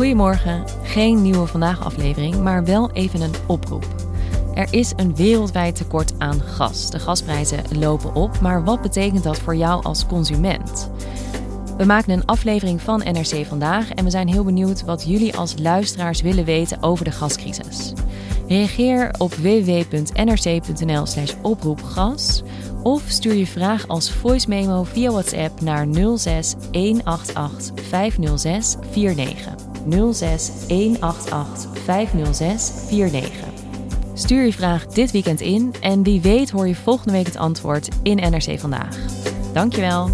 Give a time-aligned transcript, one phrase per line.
[0.00, 3.86] Goedemorgen, geen nieuwe vandaag aflevering, maar wel even een oproep.
[4.54, 6.90] Er is een wereldwijd tekort aan gas.
[6.90, 10.90] De gasprijzen lopen op, maar wat betekent dat voor jou als consument?
[11.76, 15.54] We maken een aflevering van NRC vandaag en we zijn heel benieuwd wat jullie als
[15.58, 17.92] luisteraars willen weten over de gascrisis.
[18.48, 22.42] Reageer op www.nrc.nl/slash oproepgas
[22.82, 29.69] of stuur je vraag als voice memo via WhatsApp naar 06 188 506 49.
[30.12, 33.48] 06 188 506 49.
[34.14, 37.88] Stuur je vraag dit weekend in en wie weet hoor je volgende week het antwoord
[38.02, 38.96] in NRC Vandaag.
[39.52, 40.10] Dankjewel.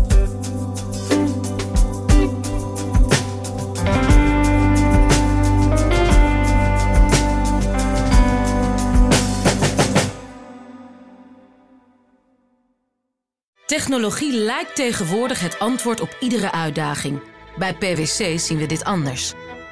[13.67, 17.21] Technologie lijkt tegenwoordig het antwoord op iedere uitdaging.
[17.59, 19.35] Bij PwC zien we dit anders.